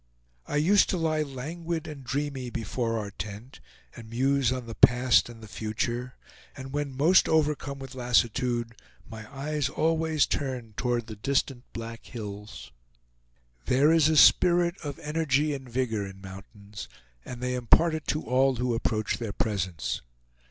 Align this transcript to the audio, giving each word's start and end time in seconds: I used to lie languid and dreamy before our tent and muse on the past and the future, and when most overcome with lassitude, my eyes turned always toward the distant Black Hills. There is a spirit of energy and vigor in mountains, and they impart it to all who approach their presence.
I 0.47 0.55
used 0.55 0.89
to 0.89 0.97
lie 0.97 1.21
languid 1.21 1.87
and 1.87 2.03
dreamy 2.03 2.49
before 2.49 2.97
our 2.97 3.11
tent 3.11 3.59
and 3.95 4.09
muse 4.09 4.51
on 4.51 4.65
the 4.65 4.73
past 4.73 5.29
and 5.29 5.43
the 5.43 5.47
future, 5.47 6.15
and 6.57 6.73
when 6.73 6.97
most 6.97 7.29
overcome 7.29 7.77
with 7.77 7.93
lassitude, 7.93 8.71
my 9.07 9.31
eyes 9.31 9.67
turned 9.67 9.75
always 9.77 10.25
toward 10.25 11.05
the 11.05 11.15
distant 11.17 11.71
Black 11.71 12.03
Hills. 12.07 12.71
There 13.67 13.91
is 13.93 14.09
a 14.09 14.17
spirit 14.17 14.75
of 14.83 14.97
energy 14.97 15.53
and 15.53 15.69
vigor 15.69 16.03
in 16.07 16.19
mountains, 16.19 16.89
and 17.23 17.39
they 17.39 17.53
impart 17.53 17.93
it 17.93 18.07
to 18.07 18.23
all 18.23 18.55
who 18.55 18.73
approach 18.73 19.19
their 19.19 19.31
presence. 19.33 20.01